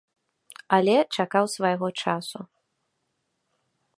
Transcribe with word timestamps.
Але 0.77 0.95
чакаў 1.17 1.45
свайго 1.57 1.87
часу. 2.05 2.39